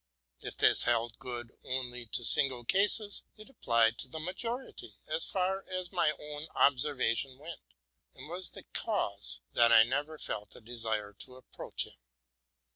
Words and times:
If 0.39 0.57
this 0.57 0.85
held 0.85 1.19
good 1.19 1.51
only 1.63 2.01
of 2.11 2.15
single 2.25 2.65
cases, 2.65 3.21
it 3.37 3.51
applied 3.51 3.99
to 3.99 4.07
the 4.07 4.17
majority, 4.19 4.95
as 5.07 5.27
far 5.29 5.63
as 5.69 5.91
my 5.91 6.11
own 6.19 6.47
observation 6.55 7.37
went, 7.37 7.61
and 8.15 8.27
was 8.27 8.49
the 8.49 8.63
cause 8.73 9.41
that 9.53 9.71
I 9.71 9.83
never 9.83 10.17
felt 10.17 10.55
a 10.55 10.59
desire 10.61 11.13
to 11.19 11.35
approach 11.35 11.85
him. 11.85 11.93